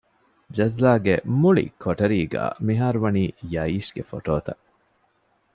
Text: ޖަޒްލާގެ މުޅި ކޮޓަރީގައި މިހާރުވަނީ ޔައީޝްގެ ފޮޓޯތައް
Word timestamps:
ޖަޒްލާގެ 0.55 1.15
މުޅި 1.39 1.65
ކޮޓަރީގައި 1.83 2.53
މިހާރުވަނީ 2.65 3.23
ޔައީޝްގެ 3.53 4.03
ފޮޓޯތައް 4.09 4.63